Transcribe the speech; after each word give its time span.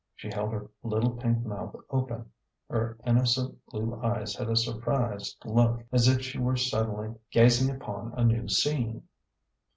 She 0.15 0.31
held 0.31 0.51
her 0.51 0.67
little 0.81 1.11
pink 1.11 1.45
mouth 1.45 1.75
open, 1.91 2.31
her 2.71 2.97
innocent 3.05 3.63
blue 3.67 4.01
eyes 4.01 4.35
had 4.35 4.49
a 4.49 4.55
surprised 4.55 5.37
look, 5.45 5.83
as 5.91 6.07
if 6.07 6.21
she 6.23 6.39
were 6.39 6.57
suddenly 6.57 7.13
gazing 7.29 7.69
upon 7.69 8.13
a 8.17 8.23
new 8.23 8.47
scene. 8.47 9.03